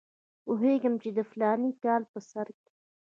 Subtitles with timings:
[0.43, 2.71] پوهېږم چې د فلاني کال په سر کې.